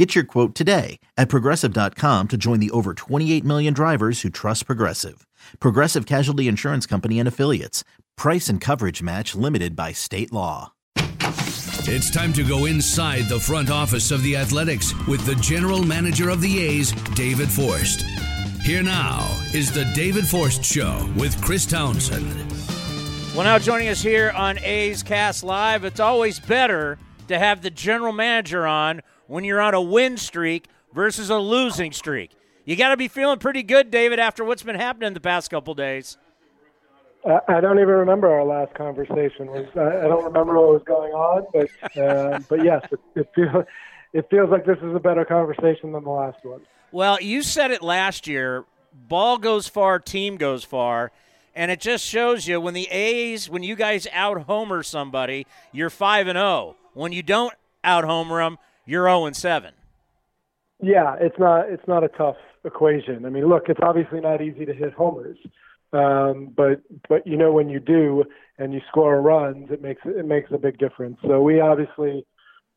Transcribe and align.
Get 0.00 0.14
your 0.14 0.24
quote 0.24 0.54
today 0.54 0.98
at 1.18 1.28
progressive.com 1.28 2.28
to 2.28 2.38
join 2.38 2.58
the 2.58 2.70
over 2.70 2.94
28 2.94 3.44
million 3.44 3.74
drivers 3.74 4.22
who 4.22 4.30
trust 4.30 4.64
Progressive. 4.64 5.26
Progressive 5.58 6.06
Casualty 6.06 6.48
Insurance 6.48 6.86
Company 6.86 7.18
and 7.18 7.28
Affiliates. 7.28 7.84
Price 8.16 8.48
and 8.48 8.62
coverage 8.62 9.02
match 9.02 9.34
limited 9.34 9.76
by 9.76 9.92
state 9.92 10.32
law. 10.32 10.72
It's 10.96 12.10
time 12.10 12.32
to 12.32 12.42
go 12.42 12.64
inside 12.64 13.28
the 13.28 13.38
front 13.38 13.70
office 13.70 14.10
of 14.10 14.22
the 14.22 14.38
Athletics 14.38 14.94
with 15.06 15.26
the 15.26 15.34
general 15.34 15.84
manager 15.84 16.30
of 16.30 16.40
the 16.40 16.58
A's, 16.60 16.92
David 17.14 17.50
Forst. 17.50 18.00
Here 18.62 18.82
now 18.82 19.28
is 19.52 19.70
the 19.70 19.84
David 19.94 20.26
Forst 20.26 20.64
Show 20.64 21.12
with 21.14 21.38
Chris 21.42 21.66
Townsend. 21.66 22.26
Well, 23.34 23.44
now 23.44 23.58
joining 23.58 23.88
us 23.88 24.00
here 24.00 24.30
on 24.30 24.58
A's 24.60 25.02
Cast 25.02 25.44
Live, 25.44 25.84
it's 25.84 26.00
always 26.00 26.40
better 26.40 26.96
to 27.28 27.38
have 27.38 27.60
the 27.60 27.70
general 27.70 28.14
manager 28.14 28.66
on 28.66 29.02
when 29.30 29.44
you're 29.44 29.60
on 29.60 29.74
a 29.74 29.80
win 29.80 30.16
streak 30.16 30.66
versus 30.92 31.30
a 31.30 31.38
losing 31.38 31.92
streak. 31.92 32.32
You 32.64 32.74
got 32.74 32.88
to 32.88 32.96
be 32.96 33.06
feeling 33.06 33.38
pretty 33.38 33.62
good, 33.62 33.90
David, 33.90 34.18
after 34.18 34.44
what's 34.44 34.64
been 34.64 34.74
happening 34.74 35.14
the 35.14 35.20
past 35.20 35.50
couple 35.50 35.72
days. 35.74 36.18
I 37.24 37.60
don't 37.60 37.78
even 37.78 37.94
remember 37.94 38.28
our 38.28 38.44
last 38.44 38.74
conversation. 38.74 39.48
I 39.50 40.08
don't 40.08 40.24
remember 40.24 40.54
what 40.54 40.72
was 40.72 40.82
going 40.84 41.12
on, 41.12 41.46
but 41.52 42.00
uh, 42.02 42.40
but 42.48 42.64
yes, 42.64 42.82
it, 42.90 43.00
it 43.14 43.30
feels 43.34 43.64
it 44.14 44.26
feels 44.30 44.50
like 44.50 44.64
this 44.64 44.78
is 44.78 44.96
a 44.96 44.98
better 44.98 45.24
conversation 45.24 45.92
than 45.92 46.02
the 46.02 46.10
last 46.10 46.44
one. 46.44 46.62
Well, 46.90 47.20
you 47.20 47.42
said 47.42 47.70
it 47.70 47.82
last 47.82 48.26
year. 48.26 48.64
Ball 49.06 49.38
goes 49.38 49.68
far, 49.68 50.00
team 50.00 50.38
goes 50.38 50.64
far, 50.64 51.12
and 51.54 51.70
it 51.70 51.78
just 51.78 52.04
shows 52.04 52.48
you 52.48 52.60
when 52.60 52.74
the 52.74 52.88
A's, 52.90 53.48
when 53.48 53.62
you 53.62 53.76
guys 53.76 54.08
out 54.12 54.42
homer 54.44 54.82
somebody, 54.82 55.46
you're 55.72 55.90
five 55.90 56.26
and 56.26 56.36
zero. 56.36 56.46
Oh. 56.46 56.76
When 56.94 57.12
you 57.12 57.22
don't 57.22 57.54
out 57.84 58.04
homer 58.04 58.42
them, 58.42 58.58
you're 58.86 59.04
zero 59.04 59.22
oh 59.22 59.26
and 59.26 59.36
seven. 59.36 59.72
Yeah, 60.82 61.16
it's 61.20 61.38
not 61.38 61.68
it's 61.68 61.86
not 61.86 62.04
a 62.04 62.08
tough 62.08 62.36
equation. 62.64 63.26
I 63.26 63.30
mean, 63.30 63.46
look, 63.48 63.64
it's 63.68 63.80
obviously 63.82 64.20
not 64.20 64.40
easy 64.42 64.64
to 64.64 64.72
hit 64.72 64.92
homers. 64.92 65.38
Um, 65.92 66.52
but 66.56 66.82
but 67.08 67.26
you 67.26 67.36
know 67.36 67.52
when 67.52 67.68
you 67.68 67.80
do 67.80 68.24
and 68.58 68.72
you 68.72 68.80
score 68.88 69.20
runs, 69.20 69.70
it 69.70 69.82
makes 69.82 70.02
it 70.04 70.24
makes 70.24 70.50
a 70.52 70.58
big 70.58 70.78
difference. 70.78 71.18
So 71.26 71.42
we 71.42 71.60
obviously, 71.60 72.24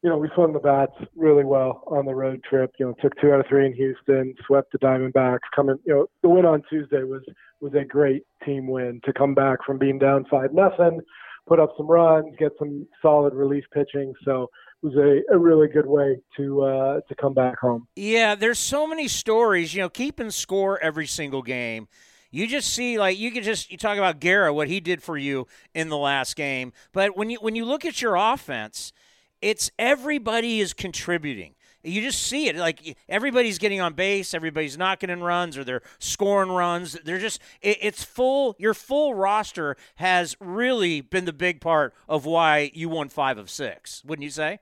you 0.01 0.09
know, 0.09 0.17
we 0.17 0.29
swung 0.33 0.53
the 0.53 0.59
bats 0.59 0.93
really 1.15 1.43
well 1.43 1.83
on 1.87 2.05
the 2.05 2.15
road 2.15 2.43
trip. 2.47 2.71
You 2.79 2.87
know, 2.87 2.95
took 3.01 3.13
two 3.21 3.31
out 3.31 3.39
of 3.39 3.45
three 3.47 3.67
in 3.67 3.73
Houston, 3.73 4.33
swept 4.47 4.71
the 4.71 4.79
Diamondbacks. 4.79 5.39
Coming, 5.55 5.77
you 5.85 5.93
know, 5.93 6.07
the 6.23 6.29
win 6.29 6.45
on 6.45 6.63
Tuesday 6.69 7.03
was 7.03 7.21
was 7.61 7.73
a 7.75 7.85
great 7.85 8.23
team 8.43 8.67
win 8.67 8.99
to 9.05 9.13
come 9.13 9.35
back 9.35 9.59
from 9.63 9.77
being 9.77 9.99
down 9.99 10.25
five 10.29 10.51
nothing, 10.51 10.99
put 11.47 11.59
up 11.59 11.73
some 11.77 11.87
runs, 11.87 12.35
get 12.37 12.51
some 12.57 12.87
solid 13.01 13.33
relief 13.33 13.63
pitching. 13.73 14.13
So 14.23 14.49
it 14.81 14.87
was 14.87 14.95
a, 14.95 15.33
a 15.33 15.37
really 15.37 15.67
good 15.67 15.87
way 15.87 16.19
to 16.37 16.61
uh, 16.63 17.01
to 17.07 17.15
come 17.15 17.33
back 17.33 17.59
home. 17.59 17.87
Yeah, 17.95 18.35
there's 18.35 18.59
so 18.59 18.87
many 18.87 19.07
stories. 19.07 19.73
You 19.73 19.81
know, 19.81 19.89
keeping 19.89 20.31
score 20.31 20.79
every 20.79 21.07
single 21.07 21.41
game 21.41 21.87
you 22.33 22.47
just 22.47 22.73
see 22.73 22.97
like 22.97 23.17
you 23.19 23.29
could 23.29 23.43
just 23.43 23.71
you 23.71 23.77
talk 23.77 23.95
about 23.95 24.19
Guerra 24.19 24.51
what 24.51 24.67
he 24.67 24.79
did 24.79 25.03
for 25.03 25.15
you 25.15 25.45
in 25.75 25.89
the 25.89 25.97
last 25.97 26.35
game, 26.35 26.73
but 26.91 27.15
when 27.15 27.29
you 27.29 27.37
when 27.39 27.55
you 27.55 27.63
look 27.63 27.85
at 27.85 28.01
your 28.01 28.15
offense, 28.15 28.91
it's 29.39 29.69
everybody 29.77 30.59
is 30.59 30.73
contributing. 30.73 31.53
You 31.83 32.01
just 32.01 32.23
see 32.23 32.47
it 32.47 32.55
like 32.55 32.97
everybody's 33.09 33.57
getting 33.57 33.81
on 33.81 33.93
base, 33.93 34.33
everybody's 34.33 34.77
knocking 34.77 35.09
in 35.09 35.21
runs, 35.21 35.57
or 35.57 35.63
they're 35.63 35.81
scoring 35.99 36.51
runs. 36.51 36.93
They're 37.03 37.19
just 37.19 37.41
it, 37.61 37.77
it's 37.81 38.03
full. 38.03 38.55
Your 38.57 38.73
full 38.73 39.13
roster 39.13 39.75
has 39.95 40.35
really 40.39 41.01
been 41.01 41.25
the 41.25 41.33
big 41.33 41.59
part 41.61 41.93
of 42.07 42.25
why 42.25 42.71
you 42.73 42.89
won 42.89 43.09
five 43.09 43.37
of 43.37 43.49
six. 43.49 44.03
Wouldn't 44.05 44.23
you 44.23 44.29
say? 44.29 44.59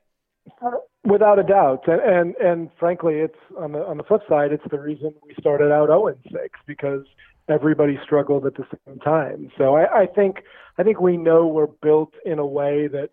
Without 1.04 1.40
a 1.40 1.44
doubt, 1.44 1.88
and, 1.88 2.02
and 2.02 2.36
and 2.38 2.70
frankly, 2.80 3.16
it's 3.16 3.38
on 3.58 3.74
the 3.74 3.86
on 3.86 3.98
the 3.98 4.04
flip 4.04 4.22
side, 4.28 4.52
it's 4.52 4.64
the 4.70 4.80
reason 4.80 5.14
we 5.24 5.34
started 5.40 5.72
out 5.72 5.88
0 5.88 6.16
6 6.32 6.60
because 6.66 7.06
everybody 7.50 8.00
struggled 8.04 8.46
at 8.46 8.56
the 8.56 8.66
same 8.86 9.00
time. 9.00 9.52
So 9.58 9.76
I, 9.76 10.02
I 10.02 10.06
think 10.08 10.44
I 10.78 10.84
think 10.84 11.00
we 11.00 11.18
know 11.18 11.48
we're 11.48 11.68
built 11.68 12.14
in 12.26 12.40
a 12.40 12.46
way 12.46 12.88
that 12.88 13.10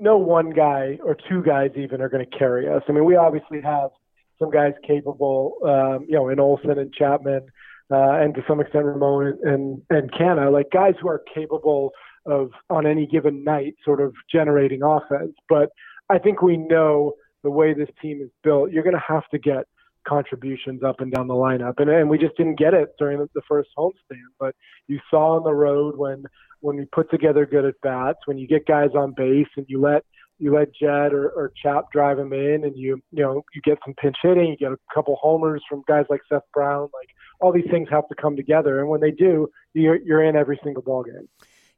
no 0.00 0.16
one 0.16 0.50
guy 0.50 0.98
or 1.04 1.16
two 1.28 1.42
guys 1.42 1.70
even 1.76 2.00
are 2.00 2.08
going 2.08 2.24
to 2.24 2.38
carry 2.38 2.68
us. 2.68 2.82
I 2.88 2.92
mean, 2.92 3.04
we 3.04 3.16
obviously 3.16 3.60
have 3.60 3.90
some 4.38 4.50
guys 4.50 4.72
capable, 4.86 5.56
um, 5.64 6.06
you 6.08 6.14
know, 6.14 6.28
in 6.30 6.40
Olson 6.40 6.78
and 6.78 6.92
Chapman, 6.92 7.46
uh, 7.92 8.12
and 8.12 8.34
to 8.34 8.42
some 8.48 8.60
extent 8.60 8.86
Ramon 8.86 9.38
and 9.42 9.82
and 9.90 10.10
Canha, 10.12 10.50
like 10.50 10.70
guys 10.72 10.94
who 11.00 11.08
are 11.08 11.22
capable 11.34 11.92
of 12.26 12.50
on 12.70 12.86
any 12.86 13.06
given 13.06 13.44
night 13.44 13.74
sort 13.84 14.00
of 14.00 14.14
generating 14.32 14.82
offense. 14.82 15.34
But 15.48 15.70
I 16.08 16.18
think 16.18 16.42
we 16.42 16.56
know 16.56 17.14
the 17.42 17.50
way 17.50 17.74
this 17.74 17.88
team 18.00 18.20
is 18.22 18.30
built, 18.42 18.70
you're 18.70 18.82
going 18.82 18.94
to 18.94 19.02
have 19.06 19.28
to 19.30 19.38
get 19.38 19.64
contributions 20.06 20.82
up 20.82 21.00
and 21.00 21.12
down 21.12 21.28
the 21.28 21.34
lineup, 21.34 21.74
and 21.78 21.90
and 21.90 22.08
we 22.08 22.16
just 22.16 22.36
didn't 22.36 22.58
get 22.58 22.72
it 22.72 22.94
during 22.98 23.18
the, 23.18 23.28
the 23.34 23.42
first 23.46 23.68
homestand. 23.76 24.30
But 24.38 24.54
you 24.86 24.98
saw 25.10 25.36
on 25.36 25.44
the 25.44 25.52
road 25.52 25.98
when 25.98 26.24
when 26.60 26.76
we 26.76 26.84
put 26.86 27.10
together 27.10 27.46
good 27.46 27.64
at 27.64 27.74
bats, 27.82 28.18
when 28.26 28.38
you 28.38 28.46
get 28.46 28.66
guys 28.66 28.90
on 28.94 29.14
base 29.16 29.48
and 29.56 29.66
you 29.68 29.80
let 29.80 30.04
you 30.38 30.54
let 30.54 30.74
Jed 30.74 31.12
or, 31.12 31.28
or 31.30 31.52
Chap 31.62 31.92
drive 31.92 32.16
them 32.16 32.32
in, 32.32 32.64
and 32.64 32.76
you 32.76 33.00
you 33.12 33.22
know 33.22 33.42
you 33.54 33.60
get 33.62 33.78
some 33.84 33.94
pinch 34.00 34.16
hitting, 34.22 34.48
you 34.48 34.56
get 34.56 34.72
a 34.72 34.78
couple 34.94 35.16
homers 35.20 35.62
from 35.68 35.82
guys 35.86 36.06
like 36.08 36.20
Seth 36.28 36.42
Brown. 36.54 36.88
Like 36.94 37.10
all 37.40 37.52
these 37.52 37.68
things 37.70 37.88
have 37.90 38.08
to 38.08 38.14
come 38.14 38.36
together, 38.36 38.80
and 38.80 38.88
when 38.88 39.00
they 39.00 39.10
do, 39.10 39.48
you're 39.74 39.96
you're 39.96 40.24
in 40.24 40.36
every 40.36 40.58
single 40.64 40.82
ball 40.82 41.04
game. 41.04 41.28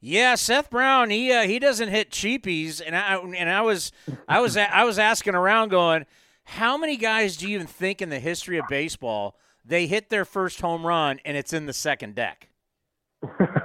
Yeah, 0.01 0.35
Seth 0.35 0.71
Brown, 0.71 1.11
he 1.11 1.33
uh, 1.33 1.43
he 1.43 1.59
doesn't 1.59 1.89
hit 1.89 2.11
cheapies, 2.11 2.83
and 2.85 2.97
I 2.97 3.17
and 3.17 3.49
I 3.49 3.63
was 3.63 3.93
I 4.29 4.41
was 4.41 4.57
I 4.57 4.85
was 4.85 4.99
asking 4.99 5.35
around, 5.35 5.69
going, 5.69 6.07
how 6.45 6.77
many 6.77 6.97
guys 6.97 7.37
do 7.37 7.49
you 7.49 7.55
even 7.55 7.67
think 7.67 8.03
in 8.03 8.11
the 8.11 8.19
history 8.19 8.59
of 8.59 8.67
baseball 8.69 9.37
they 9.65 9.87
hit 9.87 10.11
their 10.11 10.25
first 10.25 10.61
home 10.61 10.87
run 10.87 11.21
and 11.25 11.37
it's 11.37 11.53
in 11.53 11.67
the 11.67 11.73
second 11.73 12.15
deck? 12.15 12.49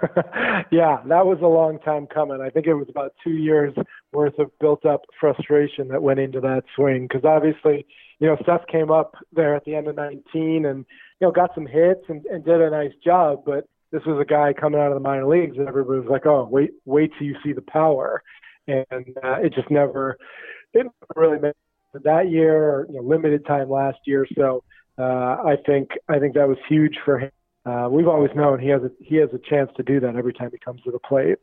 yeah, 0.71 0.97
that 1.07 1.25
was 1.25 1.39
a 1.41 1.47
long 1.47 1.79
time 1.79 2.07
coming. 2.07 2.41
I 2.41 2.49
think 2.49 2.67
it 2.67 2.73
was 2.73 2.87
about 2.89 3.13
two 3.23 3.31
years 3.31 3.73
worth 4.11 4.37
of 4.39 4.51
built 4.59 4.85
up 4.85 5.01
frustration 5.19 5.87
that 5.89 6.01
went 6.01 6.19
into 6.19 6.39
that 6.41 6.63
swing 6.75 7.07
because 7.07 7.25
obviously, 7.25 7.85
you 8.19 8.27
know, 8.27 8.37
Seth 8.45 8.67
came 8.67 8.91
up 8.91 9.15
there 9.33 9.55
at 9.55 9.65
the 9.65 9.75
end 9.75 9.87
of 9.87 9.95
19 9.95 10.65
and, 10.65 10.85
you 11.19 11.27
know, 11.27 11.31
got 11.31 11.51
some 11.55 11.65
hits 11.65 12.01
and, 12.09 12.25
and 12.25 12.43
did 12.45 12.61
a 12.61 12.69
nice 12.69 12.93
job. 13.03 13.43
But 13.45 13.65
this 13.91 14.03
was 14.05 14.19
a 14.21 14.25
guy 14.25 14.53
coming 14.53 14.79
out 14.79 14.87
of 14.87 14.95
the 14.95 14.99
minor 14.99 15.27
leagues 15.27 15.57
and 15.57 15.67
everybody 15.67 15.99
was 15.99 16.09
like, 16.09 16.25
oh, 16.25 16.47
wait, 16.49 16.71
wait 16.85 17.11
till 17.17 17.27
you 17.27 17.35
see 17.43 17.53
the 17.53 17.61
power. 17.61 18.21
And 18.67 19.17
uh, 19.23 19.37
it 19.41 19.53
just 19.53 19.71
never, 19.71 20.17
it 20.73 20.87
really 21.15 21.39
made 21.39 21.53
that 22.03 22.29
year, 22.29 22.55
or 22.55 22.87
you 22.89 22.95
know, 22.95 23.01
limited 23.01 23.45
time 23.45 23.69
last 23.69 23.99
year. 24.05 24.27
So 24.35 24.63
uh, 24.97 25.37
I 25.45 25.55
think 25.65 25.89
I 26.09 26.19
think 26.19 26.33
that 26.35 26.47
was 26.47 26.57
huge 26.67 26.97
for 27.05 27.19
him. 27.19 27.31
Uh, 27.67 27.89
we've 27.89 28.07
always 28.07 28.31
known 28.33 28.59
he 28.59 28.69
has 28.69 28.81
a, 28.81 28.91
he 29.03 29.15
has 29.17 29.29
a 29.33 29.39
chance 29.39 29.69
to 29.75 29.83
do 29.83 29.99
that 29.99 30.15
every 30.15 30.33
time 30.33 30.49
he 30.51 30.57
comes 30.57 30.81
to 30.83 30.91
the 30.91 30.99
plate. 30.99 31.37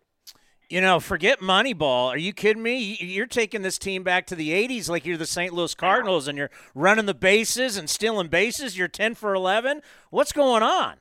You 0.71 0.81
know, 0.81 0.99
forget 0.99 1.41
Moneyball. 1.41 2.09
Are 2.09 2.17
you 2.17 2.33
kidding 2.33 2.62
me? 2.62 2.97
You're 2.99 3.27
taking 3.27 3.61
this 3.61 3.79
team 3.79 4.03
back 4.03 4.27
to 4.29 4.35
the 4.35 4.51
80s 4.51 4.89
like 4.89 5.05
you're 5.05 5.19
the 5.19 5.27
St. 5.27 5.53
Louis 5.53 5.75
Cardinals 5.75 6.27
and 6.27 6.39
you're 6.39 6.51
running 6.75 7.05
the 7.05 7.15
bases 7.15 7.77
and 7.77 7.91
stealing 7.91 8.29
bases. 8.29 8.79
You're 8.79 8.89
10 8.89 9.15
for 9.15 9.35
11. 9.35 9.83
What's 10.09 10.33
going 10.33 10.62
on? 10.62 10.97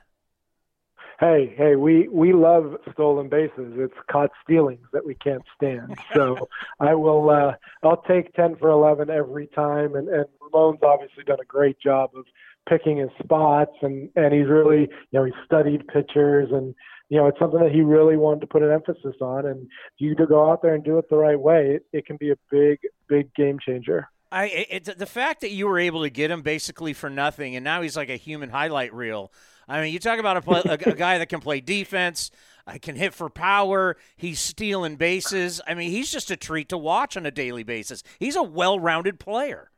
hey, 1.23 1.53
hey, 1.57 1.75
we 1.75 2.07
we 2.09 2.33
love 2.33 2.75
stolen 2.91 3.29
bases. 3.29 3.73
It's 3.77 3.93
caught 4.11 4.31
stealings 4.43 4.85
that 4.91 5.05
we 5.05 5.15
can't 5.15 5.43
stand. 5.55 5.97
So 6.13 6.47
I 6.79 6.93
will 6.93 7.29
uh 7.29 7.53
I'll 7.81 8.01
take 8.03 8.33
ten 8.33 8.55
for 8.55 8.69
eleven 8.69 9.09
every 9.09 9.47
time 9.47 9.95
and, 9.95 10.07
and 10.09 10.25
Ramon's 10.41 10.81
obviously 10.83 11.23
done 11.23 11.39
a 11.41 11.45
great 11.45 11.79
job 11.79 12.11
of 12.15 12.25
picking 12.67 12.97
his 12.97 13.09
spots 13.21 13.73
and, 13.81 14.09
and 14.15 14.33
he's 14.33 14.47
really 14.47 14.81
you 14.81 15.19
know, 15.19 15.23
he 15.25 15.31
studied 15.45 15.87
pitchers 15.87 16.49
and 16.51 16.75
you 17.09 17.19
know, 17.19 17.27
it's 17.27 17.37
something 17.37 17.59
that 17.59 17.71
he 17.71 17.81
really 17.81 18.17
wanted 18.17 18.41
to 18.41 18.47
put 18.47 18.63
an 18.63 18.71
emphasis 18.71 19.15
on 19.21 19.45
and 19.45 19.67
you 19.97 20.15
to 20.15 20.25
go 20.25 20.49
out 20.49 20.61
there 20.61 20.73
and 20.73 20.83
do 20.83 20.97
it 20.97 21.09
the 21.09 21.17
right 21.17 21.39
way, 21.39 21.75
it, 21.75 21.85
it 21.93 22.05
can 22.05 22.17
be 22.17 22.31
a 22.31 22.35
big, 22.49 22.79
big 23.07 23.33
game 23.35 23.59
changer. 23.63 24.09
I 24.31 24.45
it, 24.69 24.97
the 24.97 25.05
fact 25.05 25.41
that 25.41 25.51
you 25.51 25.67
were 25.67 25.77
able 25.77 26.01
to 26.01 26.09
get 26.09 26.31
him 26.31 26.41
basically 26.41 26.93
for 26.93 27.09
nothing, 27.09 27.55
and 27.55 27.63
now 27.63 27.83
he's 27.83 27.95
like 27.95 28.09
a 28.09 28.15
human 28.15 28.49
highlight 28.49 28.91
reel. 28.91 29.31
I 29.67 29.79
mean, 29.79 29.93
you 29.93 29.99
talk 29.99 30.17
about 30.17 30.37
a, 30.37 30.71
a, 30.71 30.91
a 30.91 30.95
guy 30.95 31.19
that 31.19 31.29
can 31.29 31.39
play 31.39 31.61
defense, 31.61 32.31
uh, 32.65 32.77
can 32.81 32.95
hit 32.95 33.13
for 33.13 33.29
power. 33.29 33.95
He's 34.17 34.39
stealing 34.39 34.95
bases. 34.95 35.61
I 35.67 35.75
mean, 35.75 35.91
he's 35.91 36.11
just 36.11 36.31
a 36.31 36.35
treat 36.35 36.69
to 36.69 36.77
watch 36.79 37.15
on 37.15 37.27
a 37.27 37.31
daily 37.31 37.63
basis. 37.63 38.01
He's 38.17 38.35
a 38.35 38.43
well-rounded 38.43 39.19
player. 39.19 39.69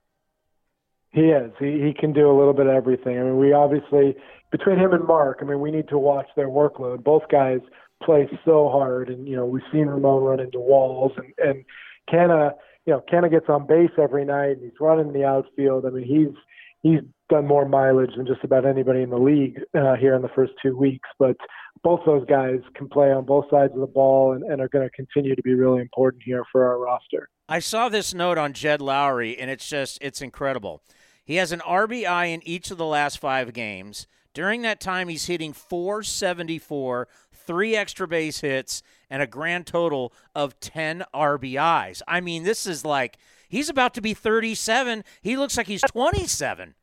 He 1.15 1.29
is. 1.31 1.51
He 1.59 1.81
he 1.81 1.93
can 1.97 2.11
do 2.11 2.29
a 2.29 2.35
little 2.37 2.53
bit 2.53 2.67
of 2.67 2.73
everything. 2.73 3.17
I 3.17 3.23
mean, 3.23 3.37
we 3.37 3.53
obviously 3.53 4.15
between 4.51 4.77
him 4.77 4.91
and 4.91 5.07
Mark, 5.07 5.39
I 5.41 5.45
mean, 5.45 5.61
we 5.61 5.71
need 5.71 5.87
to 5.87 5.97
watch 5.97 6.27
their 6.35 6.49
workload. 6.49 7.05
Both 7.05 7.23
guys 7.31 7.59
play 8.03 8.27
so 8.43 8.67
hard, 8.69 9.09
and 9.09 9.25
you 9.25 9.37
know 9.37 9.45
we've 9.45 9.63
seen 9.71 9.87
Ramon 9.87 10.23
run 10.23 10.39
into 10.41 10.59
walls, 10.59 11.13
and 11.15 11.33
and 11.37 11.63
Canha, 12.11 12.51
you 12.85 12.93
know, 12.93 13.01
Canha 13.09 13.31
gets 13.31 13.47
on 13.47 13.65
base 13.65 13.91
every 13.97 14.25
night. 14.25 14.57
And 14.57 14.63
he's 14.63 14.79
running 14.79 15.13
the 15.13 15.23
outfield. 15.23 15.85
I 15.85 15.91
mean, 15.91 16.03
he's 16.03 16.35
he's 16.83 16.99
done 17.29 17.47
more 17.47 17.65
mileage 17.65 18.11
than 18.17 18.27
just 18.27 18.43
about 18.43 18.65
anybody 18.65 19.01
in 19.01 19.09
the 19.09 19.17
league 19.17 19.61
uh, 19.73 19.95
here 19.95 20.15
in 20.15 20.21
the 20.21 20.29
first 20.35 20.51
two 20.61 20.77
weeks. 20.77 21.07
But 21.17 21.37
both 21.81 22.01
those 22.05 22.25
guys 22.27 22.59
can 22.75 22.89
play 22.89 23.11
on 23.13 23.25
both 23.25 23.45
sides 23.49 23.73
of 23.73 23.79
the 23.79 23.87
ball 23.87 24.33
and, 24.33 24.43
and 24.43 24.59
are 24.59 24.69
going 24.69 24.85
to 24.85 24.91
continue 24.93 25.33
to 25.33 25.41
be 25.41 25.53
really 25.53 25.81
important 25.81 26.23
here 26.25 26.43
for 26.51 26.65
our 26.65 26.77
roster. 26.77 27.29
I 27.47 27.59
saw 27.59 27.87
this 27.87 28.13
note 28.13 28.37
on 28.37 28.53
Jed 28.53 28.81
Lowrie, 28.81 29.37
and 29.39 29.49
it's 29.49 29.67
just 29.69 29.97
it's 30.01 30.21
incredible. 30.21 30.83
He 31.25 31.37
has 31.37 31.51
an 31.51 31.59
RBI 31.61 32.33
in 32.33 32.47
each 32.47 32.69
of 32.69 32.77
the 32.77 32.85
last 32.85 33.17
five 33.17 33.51
games. 33.51 34.05
During 34.33 34.61
that 34.61 34.79
time, 34.79 35.07
he's 35.07 35.25
hitting 35.25 35.53
474, 35.53 37.07
three 37.33 37.75
extra 37.75 38.07
base 38.07 38.41
hits, 38.41 38.83
and 39.09 39.21
a 39.21 39.27
grand 39.27 39.65
total 39.65 40.13
of 40.35 40.59
10 40.59 41.03
RBIs. 41.13 42.01
I 42.07 42.21
mean, 42.21 42.43
this 42.43 42.67
is 42.67 42.85
like 42.85 43.17
he's 43.49 43.69
about 43.69 43.93
to 43.95 44.01
be 44.01 44.13
37. 44.13 45.03
He 45.21 45.35
looks 45.35 45.57
like 45.57 45.67
he's 45.67 45.81
27. 45.81 46.75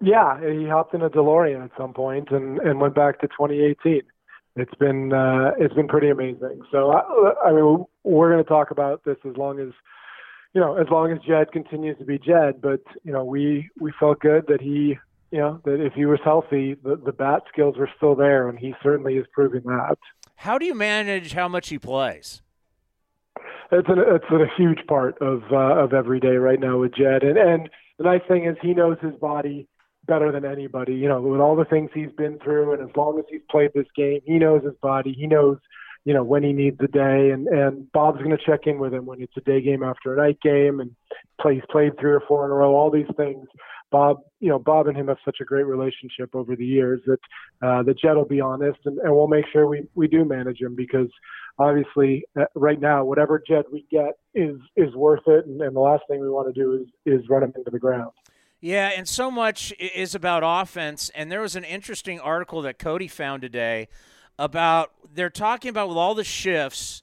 Yeah, 0.00 0.38
he 0.40 0.68
hopped 0.68 0.94
in 0.94 1.02
a 1.02 1.10
DeLorean 1.10 1.64
at 1.64 1.70
some 1.76 1.92
point 1.92 2.30
and, 2.30 2.58
and 2.60 2.80
went 2.80 2.94
back 2.94 3.20
to 3.20 3.26
2018. 3.26 4.02
It's 4.54 4.74
been 4.74 5.12
uh, 5.12 5.52
it's 5.58 5.74
been 5.74 5.88
pretty 5.88 6.10
amazing. 6.10 6.62
So 6.70 6.90
I, 6.92 7.48
I 7.48 7.52
mean, 7.52 7.84
we're 8.04 8.30
going 8.30 8.42
to 8.42 8.48
talk 8.48 8.70
about 8.70 9.04
this 9.04 9.16
as 9.28 9.36
long 9.36 9.60
as 9.60 9.68
you 10.54 10.60
know, 10.60 10.76
as 10.76 10.86
long 10.90 11.12
as 11.12 11.18
Jed 11.20 11.52
continues 11.52 11.98
to 11.98 12.04
be 12.04 12.18
Jed. 12.18 12.60
But 12.60 12.80
you 13.04 13.12
know, 13.12 13.24
we 13.24 13.68
we 13.78 13.92
felt 13.98 14.20
good 14.20 14.46
that 14.48 14.60
he, 14.60 14.98
you 15.30 15.38
know, 15.38 15.60
that 15.64 15.84
if 15.84 15.92
he 15.94 16.06
was 16.06 16.20
healthy, 16.24 16.74
the 16.82 16.96
the 16.96 17.12
bat 17.12 17.42
skills 17.52 17.76
were 17.76 17.90
still 17.96 18.14
there, 18.14 18.48
and 18.48 18.58
he 18.58 18.74
certainly 18.82 19.16
is 19.16 19.26
proving 19.32 19.62
that. 19.64 19.98
How 20.36 20.58
do 20.58 20.64
you 20.64 20.74
manage 20.74 21.32
how 21.32 21.48
much 21.48 21.68
he 21.68 21.78
plays? 21.78 22.42
It's 23.70 23.88
a 23.88 24.14
it's 24.14 24.30
a 24.30 24.46
huge 24.56 24.86
part 24.86 25.20
of 25.20 25.42
uh, 25.52 25.84
of 25.84 25.92
every 25.92 26.20
day 26.20 26.36
right 26.36 26.60
now 26.60 26.78
with 26.78 26.94
Jed, 26.94 27.22
and 27.22 27.36
and 27.36 27.68
the 27.98 28.04
nice 28.04 28.22
thing 28.26 28.46
is 28.46 28.56
he 28.62 28.72
knows 28.72 28.96
his 29.02 29.14
body 29.16 29.68
better 30.06 30.32
than 30.32 30.44
anybody. 30.44 30.94
You 30.94 31.08
know, 31.08 31.20
with 31.20 31.40
all 31.40 31.54
the 31.54 31.66
things 31.66 31.90
he's 31.92 32.12
been 32.16 32.38
through, 32.38 32.72
and 32.72 32.88
as 32.88 32.96
long 32.96 33.18
as 33.18 33.26
he's 33.28 33.42
played 33.50 33.72
this 33.74 33.86
game, 33.94 34.20
he 34.24 34.38
knows 34.38 34.64
his 34.64 34.74
body. 34.80 35.12
He 35.12 35.26
knows 35.26 35.58
you 36.08 36.14
know 36.14 36.24
when 36.24 36.42
he 36.42 36.54
needs 36.54 36.78
a 36.80 36.88
day 36.88 37.30
and 37.32 37.46
and 37.48 37.92
Bob's 37.92 38.22
going 38.22 38.36
to 38.36 38.42
check 38.42 38.60
in 38.64 38.78
with 38.78 38.94
him 38.94 39.04
when 39.04 39.20
it's 39.20 39.36
a 39.36 39.42
day 39.42 39.60
game 39.60 39.82
after 39.82 40.14
a 40.14 40.16
night 40.16 40.40
game 40.40 40.80
and 40.80 40.90
plays 41.38 41.60
played 41.70 41.92
three 42.00 42.12
or 42.12 42.22
four 42.26 42.46
in 42.46 42.50
a 42.50 42.54
row 42.54 42.74
all 42.74 42.90
these 42.90 43.14
things 43.14 43.46
Bob 43.90 44.20
you 44.40 44.48
know 44.48 44.58
Bob 44.58 44.86
and 44.86 44.96
him 44.96 45.08
have 45.08 45.18
such 45.22 45.36
a 45.42 45.44
great 45.44 45.66
relationship 45.66 46.34
over 46.34 46.56
the 46.56 46.64
years 46.64 47.02
that 47.06 47.20
uh, 47.60 47.82
that 47.82 47.98
Jed 47.98 48.16
will 48.16 48.24
be 48.24 48.40
honest 48.40 48.78
and, 48.86 48.98
and 49.00 49.14
we'll 49.14 49.28
make 49.28 49.44
sure 49.52 49.66
we 49.66 49.82
we 49.94 50.08
do 50.08 50.24
manage 50.24 50.62
him 50.62 50.74
because 50.74 51.10
obviously 51.58 52.24
uh, 52.40 52.46
right 52.54 52.80
now 52.80 53.04
whatever 53.04 53.42
Jed 53.46 53.66
we 53.70 53.84
get 53.90 54.14
is 54.34 54.56
is 54.76 54.94
worth 54.94 55.26
it 55.26 55.44
and, 55.44 55.60
and 55.60 55.76
the 55.76 55.80
last 55.80 56.04
thing 56.08 56.22
we 56.22 56.30
want 56.30 56.52
to 56.54 56.58
do 56.58 56.72
is 56.72 57.20
is 57.20 57.28
run 57.28 57.42
him 57.42 57.52
into 57.54 57.70
the 57.70 57.78
ground. 57.78 58.12
Yeah, 58.60 58.90
and 58.96 59.06
so 59.06 59.30
much 59.30 59.72
is 59.78 60.16
about 60.16 60.42
offense. 60.44 61.10
And 61.14 61.30
there 61.30 61.40
was 61.40 61.54
an 61.54 61.62
interesting 61.62 62.18
article 62.18 62.60
that 62.62 62.76
Cody 62.76 63.06
found 63.06 63.42
today 63.42 63.86
about 64.38 64.92
they're 65.14 65.30
talking 65.30 65.68
about 65.68 65.88
with 65.88 65.96
all 65.96 66.14
the 66.14 66.24
shifts 66.24 67.02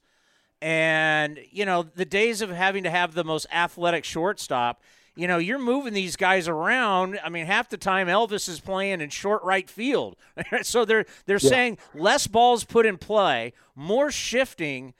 and 0.62 1.38
you 1.50 1.64
know 1.64 1.82
the 1.82 2.04
days 2.04 2.40
of 2.40 2.50
having 2.50 2.82
to 2.82 2.90
have 2.90 3.14
the 3.14 3.24
most 3.24 3.46
athletic 3.52 4.04
shortstop 4.04 4.80
you 5.14 5.28
know 5.28 5.38
you're 5.38 5.58
moving 5.58 5.92
these 5.92 6.16
guys 6.16 6.48
around 6.48 7.18
i 7.22 7.28
mean 7.28 7.44
half 7.44 7.68
the 7.68 7.76
time 7.76 8.06
elvis 8.06 8.48
is 8.48 8.58
playing 8.58 9.00
in 9.00 9.10
short 9.10 9.42
right 9.44 9.68
field 9.68 10.16
so 10.62 10.84
they're 10.84 11.04
they're 11.26 11.38
yeah. 11.42 11.50
saying 11.50 11.78
less 11.94 12.26
balls 12.26 12.64
put 12.64 12.86
in 12.86 12.96
play 12.96 13.52
more 13.74 14.10
shifting 14.10 14.94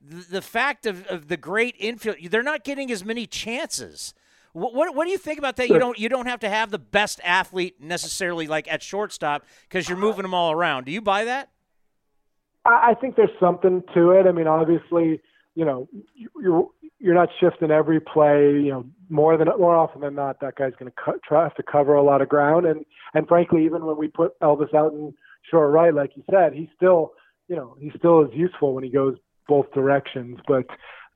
the, 0.00 0.24
the 0.30 0.42
fact 0.42 0.86
of, 0.86 1.06
of 1.08 1.28
the 1.28 1.36
great 1.36 1.74
infield 1.78 2.16
they're 2.30 2.42
not 2.42 2.64
getting 2.64 2.90
as 2.90 3.04
many 3.04 3.26
chances 3.26 4.14
what, 4.54 4.74
what, 4.74 4.94
what 4.94 5.06
do 5.06 5.10
you 5.10 5.18
think 5.18 5.38
about 5.38 5.56
that? 5.56 5.68
You 5.70 5.78
don't 5.78 5.98
you 5.98 6.10
don't 6.10 6.26
have 6.26 6.40
to 6.40 6.48
have 6.50 6.70
the 6.70 6.78
best 6.78 7.20
athlete 7.24 7.80
necessarily 7.80 8.46
like 8.46 8.70
at 8.70 8.82
shortstop 8.82 9.44
because 9.62 9.88
you're 9.88 9.96
uh, 9.96 10.02
moving 10.02 10.22
them 10.22 10.34
all 10.34 10.52
around. 10.52 10.84
Do 10.84 10.92
you 10.92 11.00
buy 11.00 11.24
that? 11.24 11.48
I 12.64 12.94
think 13.00 13.16
there's 13.16 13.30
something 13.40 13.82
to 13.94 14.10
it. 14.12 14.26
I 14.26 14.32
mean, 14.32 14.46
obviously, 14.46 15.20
you 15.54 15.64
know, 15.64 15.88
you're 16.40 16.68
you're 16.98 17.14
not 17.14 17.28
shifting 17.40 17.70
every 17.70 18.00
play. 18.00 18.52
You 18.52 18.70
know, 18.70 18.86
more 19.08 19.36
than 19.36 19.48
more 19.58 19.76
often 19.76 20.00
than 20.00 20.14
not, 20.14 20.40
that 20.40 20.56
guy's 20.56 20.72
going 20.78 20.90
to 20.92 21.12
try 21.26 21.48
to 21.48 21.62
cover 21.62 21.94
a 21.94 22.02
lot 22.02 22.22
of 22.22 22.28
ground. 22.28 22.66
And 22.66 22.84
and 23.14 23.26
frankly, 23.26 23.64
even 23.64 23.84
when 23.84 23.96
we 23.96 24.08
put 24.08 24.38
Elvis 24.40 24.74
out 24.74 24.92
in 24.92 25.12
short 25.50 25.72
right, 25.72 25.94
like 25.94 26.12
you 26.16 26.22
said, 26.30 26.52
he's 26.54 26.68
still, 26.76 27.12
you 27.48 27.56
know, 27.56 27.76
he 27.80 27.90
still 27.98 28.22
is 28.22 28.30
useful 28.32 28.74
when 28.74 28.84
he 28.84 28.90
goes 28.90 29.16
both 29.48 29.70
directions. 29.72 30.38
But 30.46 30.66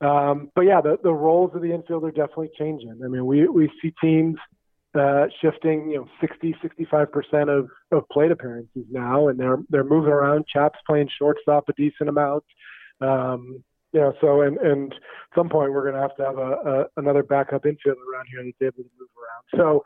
um, 0.05 0.51
but 0.53 0.61
yeah, 0.61 0.81
the 0.81 0.97
the 1.01 1.13
roles 1.13 1.55
of 1.55 1.61
the 1.61 1.73
infield 1.73 2.03
are 2.03 2.11
definitely 2.11 2.51
changing. 2.59 2.99
I 3.03 3.07
mean, 3.07 3.25
we 3.25 3.47
we 3.47 3.71
see 3.81 3.93
teams 4.01 4.37
uh, 4.97 5.27
shifting, 5.41 5.91
you 5.91 5.97
know, 5.97 6.07
60, 6.21 6.55
65 6.61 7.11
percent 7.11 7.49
of 7.49 7.69
of 7.91 8.07
plate 8.11 8.31
appearances 8.31 8.85
now, 8.89 9.27
and 9.27 9.39
they're 9.39 9.59
they're 9.69 9.83
moving 9.83 10.11
around. 10.11 10.45
Chap's 10.51 10.79
playing 10.85 11.09
shortstop 11.17 11.69
a 11.69 11.73
decent 11.73 12.09
amount. 12.09 12.43
Um, 13.01 13.63
you 13.93 14.01
know, 14.01 14.13
so 14.21 14.41
and 14.41 14.57
and 14.57 14.93
at 14.93 14.99
some 15.35 15.49
point 15.49 15.71
we're 15.71 15.89
going 15.89 15.95
to 15.95 16.01
have 16.01 16.15
to 16.17 16.25
have 16.25 16.37
a, 16.37 16.41
a 16.41 16.85
another 16.97 17.23
backup 17.23 17.63
infielder 17.63 17.95
around 18.13 18.27
here 18.31 18.43
that's 18.43 18.61
able 18.61 18.83
to 18.83 18.89
move 18.99 19.09
around. 19.17 19.61
So 19.61 19.83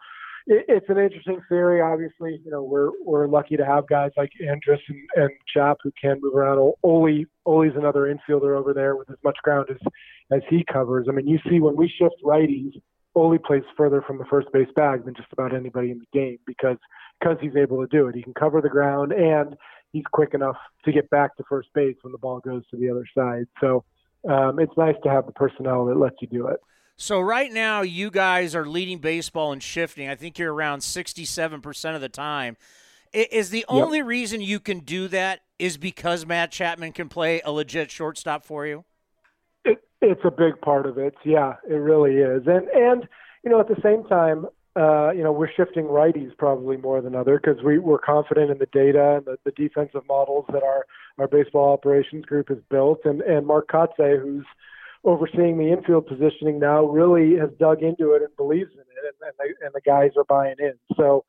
it, 0.47 0.65
it's 0.67 0.89
an 0.89 0.97
interesting 0.97 1.41
theory. 1.47 1.81
Obviously, 1.81 2.41
you 2.43 2.51
know, 2.51 2.63
we're 2.63 2.91
we're 3.03 3.27
lucky 3.27 3.57
to 3.57 3.65
have 3.65 3.87
guys 3.87 4.11
like 4.17 4.31
Andrus 4.47 4.81
and, 4.87 4.99
and 5.15 5.29
Chap 5.53 5.77
who 5.83 5.91
can 6.01 6.19
move 6.21 6.35
around. 6.35 6.57
Ole 6.83 7.25
Ole's 7.45 7.75
another 7.75 8.13
infielder 8.13 8.57
over 8.57 8.73
there 8.73 8.95
with 8.95 9.09
as 9.09 9.17
much 9.23 9.37
ground 9.43 9.67
as 9.69 9.77
as 10.31 10.41
he 10.49 10.65
covers. 10.71 11.07
I 11.09 11.13
mean, 11.13 11.27
you 11.27 11.39
see 11.49 11.59
when 11.59 11.75
we 11.75 11.87
shift 11.87 12.15
righties 12.23 12.73
Ole 13.15 13.37
plays 13.37 13.63
further 13.75 14.01
from 14.01 14.17
the 14.17 14.25
first 14.25 14.51
base 14.53 14.69
bag 14.75 15.05
than 15.05 15.13
just 15.13 15.31
about 15.33 15.53
anybody 15.53 15.91
in 15.91 15.99
the 15.99 16.19
game 16.19 16.39
because 16.45 16.77
because 17.19 17.37
he's 17.41 17.55
able 17.55 17.79
to 17.81 17.87
do 17.87 18.07
it. 18.07 18.15
He 18.15 18.23
can 18.23 18.33
cover 18.33 18.61
the 18.61 18.69
ground 18.69 19.11
and 19.11 19.55
he's 19.91 20.05
quick 20.11 20.33
enough 20.33 20.55
to 20.85 20.91
get 20.91 21.09
back 21.09 21.35
to 21.37 21.43
first 21.47 21.69
base 21.73 21.95
when 22.01 22.11
the 22.11 22.17
ball 22.17 22.39
goes 22.39 22.63
to 22.71 22.77
the 22.77 22.89
other 22.89 23.05
side. 23.15 23.45
So 23.59 23.83
um, 24.27 24.59
it's 24.59 24.75
nice 24.77 24.95
to 25.03 25.09
have 25.09 25.25
the 25.25 25.31
personnel 25.31 25.85
that 25.85 25.97
lets 25.97 26.15
you 26.21 26.27
do 26.27 26.47
it. 26.47 26.59
So 26.97 27.19
right 27.19 27.51
now, 27.51 27.81
you 27.81 28.11
guys 28.11 28.55
are 28.55 28.65
leading 28.65 28.99
baseball 28.99 29.51
and 29.51 29.61
shifting. 29.61 30.07
I 30.07 30.15
think 30.15 30.37
you're 30.37 30.53
around 30.53 30.79
67% 30.79 31.95
of 31.95 32.01
the 32.01 32.09
time. 32.09 32.57
Is 33.11 33.49
the 33.49 33.65
only 33.67 33.97
yep. 33.97 34.07
reason 34.07 34.39
you 34.39 34.59
can 34.59 34.79
do 34.79 35.07
that 35.09 35.41
is 35.59 35.77
because 35.77 36.25
Matt 36.25 36.51
Chapman 36.51 36.93
can 36.93 37.09
play 37.09 37.41
a 37.41 37.51
legit 37.51 37.91
shortstop 37.91 38.45
for 38.45 38.65
you? 38.65 38.85
It's 39.65 40.21
a 40.25 40.31
big 40.31 40.59
part 40.61 40.85
of 40.87 40.97
it. 40.97 41.13
Yeah, 41.23 41.55
it 41.69 41.75
really 41.75 42.15
is. 42.15 42.43
And 42.47 42.67
and 42.69 43.07
you 43.43 43.51
know 43.51 43.59
at 43.59 43.67
the 43.67 43.79
same 43.83 44.03
time, 44.05 44.47
uh, 44.75 45.11
you 45.11 45.23
know 45.23 45.31
we're 45.31 45.51
shifting 45.51 45.85
righties 45.85 46.35
probably 46.37 46.77
more 46.77 47.01
than 47.01 47.15
other 47.15 47.39
because 47.39 47.63
we 47.63 47.77
we're 47.77 47.99
confident 47.99 48.49
in 48.49 48.57
the 48.57 48.67
data 48.67 49.17
and 49.17 49.25
the, 49.25 49.37
the 49.45 49.51
defensive 49.51 50.01
models 50.07 50.45
that 50.51 50.63
our 50.63 50.85
our 51.19 51.27
baseball 51.27 51.73
operations 51.73 52.25
group 52.25 52.49
has 52.49 52.57
built. 52.69 53.01
And 53.05 53.21
and 53.21 53.45
Mark 53.45 53.69
Kotsay, 53.69 54.19
who's 54.19 54.45
overseeing 55.03 55.57
the 55.57 55.71
infield 55.71 56.07
positioning 56.07 56.59
now, 56.59 56.83
really 56.85 57.37
has 57.37 57.49
dug 57.59 57.83
into 57.83 58.13
it 58.13 58.21
and 58.21 58.35
believes 58.37 58.71
in 58.73 58.79
it, 58.79 59.15
and, 59.21 59.27
and, 59.27 59.33
the, 59.37 59.65
and 59.65 59.73
the 59.73 59.81
guys 59.81 60.11
are 60.17 60.23
buying 60.23 60.55
in. 60.59 60.73
So 60.95 61.25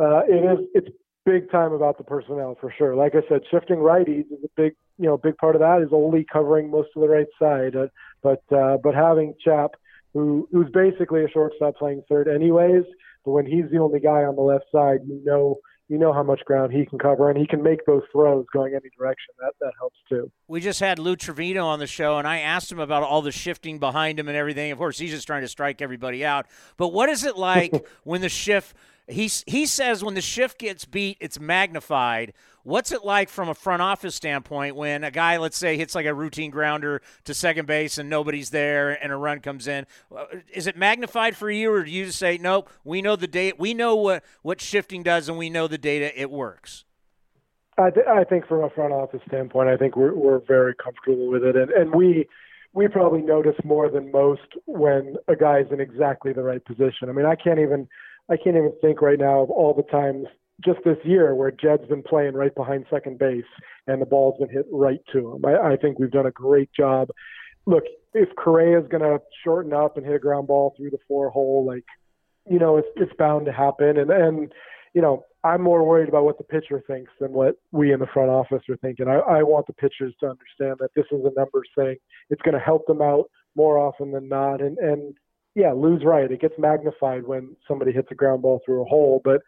uh, 0.00 0.22
it 0.28 0.58
is 0.60 0.66
it's 0.74 0.88
big 1.28 1.50
time 1.50 1.72
about 1.72 1.98
the 1.98 2.04
personnel 2.04 2.56
for 2.58 2.72
sure. 2.76 2.96
Like 2.96 3.14
I 3.14 3.20
said, 3.28 3.42
shifting 3.50 3.76
righties 3.76 4.26
is 4.32 4.42
a 4.44 4.48
big 4.56 4.74
you 4.98 5.06
know 5.06 5.18
big 5.18 5.36
part 5.36 5.54
of 5.54 5.60
that 5.60 5.82
is 5.82 5.90
only 5.92 6.24
covering 6.32 6.70
most 6.70 6.88
of 6.96 7.02
the 7.02 7.08
right 7.08 7.26
side. 7.38 7.76
Uh, 7.76 7.88
but 8.22 8.42
uh, 8.50 8.78
but 8.82 8.94
having 8.94 9.34
Chap, 9.44 9.72
who 10.14 10.48
who's 10.50 10.70
basically 10.72 11.24
a 11.24 11.28
shortstop 11.28 11.76
playing 11.76 12.02
third 12.08 12.28
anyways, 12.28 12.84
but 13.24 13.32
when 13.32 13.46
he's 13.46 13.70
the 13.70 13.78
only 13.78 14.00
guy 14.00 14.24
on 14.24 14.36
the 14.36 14.42
left 14.42 14.64
side, 14.72 15.00
you 15.06 15.20
know 15.24 15.58
you 15.88 15.98
know 15.98 16.12
how 16.12 16.22
much 16.22 16.40
ground 16.44 16.72
he 16.72 16.86
can 16.86 16.98
cover, 16.98 17.30
and 17.30 17.38
he 17.38 17.46
can 17.46 17.62
make 17.62 17.84
those 17.86 18.02
throws 18.10 18.46
going 18.52 18.72
any 18.72 18.88
direction. 18.96 19.34
That 19.38 19.52
that 19.60 19.72
helps 19.78 19.98
too. 20.08 20.30
We 20.46 20.60
just 20.60 20.80
had 20.80 20.98
Lou 20.98 21.14
Trivino 21.14 21.64
on 21.64 21.78
the 21.78 21.86
show, 21.86 22.16
and 22.16 22.26
I 22.26 22.38
asked 22.40 22.72
him 22.72 22.78
about 22.78 23.02
all 23.02 23.20
the 23.20 23.32
shifting 23.32 23.78
behind 23.78 24.18
him 24.18 24.28
and 24.28 24.36
everything. 24.36 24.72
Of 24.72 24.78
course, 24.78 24.98
he's 24.98 25.10
just 25.10 25.26
trying 25.26 25.42
to 25.42 25.48
strike 25.48 25.82
everybody 25.82 26.24
out. 26.24 26.46
But 26.78 26.88
what 26.88 27.10
is 27.10 27.24
it 27.24 27.36
like 27.36 27.86
when 28.04 28.22
the 28.22 28.30
shift? 28.30 28.74
He 29.08 29.30
he 29.46 29.64
says 29.64 30.04
when 30.04 30.14
the 30.14 30.20
shift 30.20 30.58
gets 30.58 30.84
beat, 30.84 31.16
it's 31.20 31.40
magnified. 31.40 32.34
What's 32.62 32.92
it 32.92 33.02
like 33.02 33.30
from 33.30 33.48
a 33.48 33.54
front 33.54 33.80
office 33.80 34.14
standpoint 34.14 34.76
when 34.76 35.02
a 35.02 35.10
guy, 35.10 35.38
let's 35.38 35.56
say, 35.56 35.78
hits 35.78 35.94
like 35.94 36.04
a 36.04 36.12
routine 36.12 36.50
grounder 36.50 37.00
to 37.24 37.32
second 37.32 37.66
base 37.66 37.96
and 37.96 38.10
nobody's 38.10 38.50
there 38.50 38.90
and 39.02 39.10
a 39.10 39.16
run 39.16 39.40
comes 39.40 39.66
in? 39.66 39.86
Uh, 40.14 40.26
is 40.52 40.66
it 40.66 40.76
magnified 40.76 41.34
for 41.34 41.50
you, 41.50 41.72
or 41.72 41.82
do 41.82 41.90
you 41.90 42.04
just 42.04 42.18
say, 42.18 42.36
nope, 42.36 42.68
we 42.84 43.00
know 43.00 43.16
the 43.16 43.26
data, 43.26 43.56
we 43.58 43.72
know 43.72 43.94
what, 43.94 44.22
what 44.42 44.60
shifting 44.60 45.02
does, 45.02 45.30
and 45.30 45.38
we 45.38 45.48
know 45.48 45.66
the 45.66 45.78
data, 45.78 46.20
it 46.20 46.30
works? 46.30 46.84
I, 47.78 47.88
th- 47.88 48.06
I 48.06 48.24
think 48.24 48.46
from 48.46 48.62
a 48.62 48.68
front 48.68 48.92
office 48.92 49.22
standpoint, 49.26 49.70
I 49.70 49.78
think 49.78 49.96
we're, 49.96 50.14
we're 50.14 50.40
very 50.40 50.74
comfortable 50.74 51.28
with 51.28 51.44
it. 51.44 51.56
And, 51.56 51.70
and 51.70 51.94
we, 51.94 52.28
we 52.74 52.86
probably 52.88 53.22
notice 53.22 53.56
more 53.64 53.88
than 53.88 54.12
most 54.12 54.42
when 54.66 55.16
a 55.26 55.36
guy's 55.36 55.66
in 55.70 55.80
exactly 55.80 56.34
the 56.34 56.42
right 56.42 56.62
position. 56.62 57.08
I 57.08 57.12
mean, 57.12 57.24
I 57.24 57.36
can't 57.36 57.60
even, 57.60 57.88
I 58.30 58.36
can't 58.36 58.56
even 58.56 58.72
think 58.80 59.00
right 59.00 59.18
now 59.18 59.40
of 59.40 59.50
all 59.50 59.74
the 59.74 59.82
times 59.84 60.26
just 60.64 60.80
this 60.84 60.98
year 61.04 61.34
where 61.34 61.50
Jed's 61.50 61.86
been 61.88 62.02
playing 62.02 62.34
right 62.34 62.54
behind 62.54 62.84
second 62.90 63.18
base 63.18 63.44
and 63.86 64.02
the 64.02 64.06
ball's 64.06 64.38
been 64.38 64.48
hit 64.48 64.66
right 64.72 65.00
to 65.12 65.34
him. 65.34 65.44
I, 65.44 65.72
I 65.72 65.76
think 65.76 65.98
we've 65.98 66.10
done 66.10 66.26
a 66.26 66.32
great 66.32 66.70
job. 66.72 67.08
Look, 67.66 67.84
if 68.14 68.28
Correa 68.36 68.80
is 68.80 68.88
going 68.88 69.02
to 69.02 69.20
shorten 69.44 69.72
up 69.72 69.96
and 69.96 70.04
hit 70.04 70.16
a 70.16 70.18
ground 70.18 70.48
ball 70.48 70.74
through 70.76 70.90
the 70.90 70.98
four 71.06 71.30
hole, 71.30 71.64
like, 71.66 71.84
you 72.50 72.58
know, 72.58 72.78
it's, 72.78 72.88
it's 72.96 73.12
bound 73.18 73.46
to 73.46 73.52
happen. 73.52 73.98
And, 73.98 74.10
and, 74.10 74.52
you 74.94 75.02
know, 75.02 75.24
I'm 75.44 75.62
more 75.62 75.84
worried 75.84 76.08
about 76.08 76.24
what 76.24 76.38
the 76.38 76.44
pitcher 76.44 76.82
thinks 76.86 77.12
than 77.20 77.32
what 77.32 77.56
we 77.70 77.92
in 77.92 78.00
the 78.00 78.06
front 78.12 78.30
office 78.30 78.62
are 78.68 78.76
thinking. 78.78 79.06
I, 79.06 79.18
I 79.18 79.42
want 79.42 79.66
the 79.66 79.74
pitchers 79.74 80.14
to 80.20 80.26
understand 80.26 80.76
that 80.80 80.90
this 80.96 81.06
is 81.12 81.24
a 81.24 81.38
numbers 81.38 81.68
thing. 81.76 81.96
It's 82.30 82.42
going 82.42 82.54
to 82.54 82.60
help 82.60 82.86
them 82.86 83.02
out 83.02 83.30
more 83.54 83.78
often 83.78 84.10
than 84.10 84.28
not. 84.28 84.60
And, 84.60 84.78
and 84.78 85.14
yeah, 85.58 85.72
Lou's 85.72 86.04
right. 86.04 86.30
It 86.30 86.40
gets 86.40 86.54
magnified 86.56 87.26
when 87.26 87.56
somebody 87.66 87.90
hits 87.90 88.08
a 88.12 88.14
ground 88.14 88.42
ball 88.42 88.60
through 88.64 88.82
a 88.82 88.84
hole, 88.84 89.20
but 89.24 89.42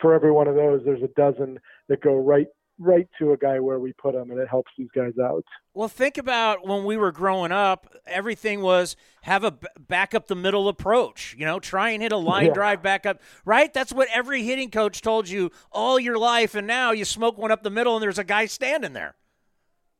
for 0.00 0.12
every 0.12 0.32
one 0.32 0.48
of 0.48 0.56
those, 0.56 0.82
there's 0.84 1.02
a 1.02 1.08
dozen 1.16 1.60
that 1.88 2.00
go 2.02 2.16
right 2.16 2.48
right 2.80 3.08
to 3.20 3.30
a 3.30 3.36
guy 3.36 3.60
where 3.60 3.78
we 3.78 3.92
put 3.92 4.16
him, 4.16 4.32
and 4.32 4.40
it 4.40 4.48
helps 4.48 4.72
these 4.76 4.88
guys 4.92 5.12
out. 5.22 5.44
Well, 5.74 5.86
think 5.86 6.18
about 6.18 6.66
when 6.66 6.84
we 6.84 6.96
were 6.96 7.12
growing 7.12 7.52
up. 7.52 7.94
Everything 8.04 8.62
was 8.62 8.96
have 9.22 9.44
a 9.44 9.56
back 9.78 10.12
up 10.12 10.26
the 10.26 10.34
middle 10.34 10.66
approach. 10.66 11.36
You 11.38 11.46
know, 11.46 11.60
try 11.60 11.90
and 11.90 12.02
hit 12.02 12.10
a 12.10 12.16
line 12.16 12.46
yeah. 12.46 12.52
drive 12.52 12.82
back 12.82 13.06
up. 13.06 13.20
Right? 13.44 13.72
That's 13.72 13.92
what 13.92 14.08
every 14.12 14.42
hitting 14.42 14.72
coach 14.72 15.02
told 15.02 15.28
you 15.28 15.52
all 15.70 16.00
your 16.00 16.18
life, 16.18 16.56
and 16.56 16.66
now 16.66 16.90
you 16.90 17.04
smoke 17.04 17.38
one 17.38 17.52
up 17.52 17.62
the 17.62 17.70
middle, 17.70 17.94
and 17.94 18.02
there's 18.02 18.18
a 18.18 18.24
guy 18.24 18.46
standing 18.46 18.92
there. 18.92 19.14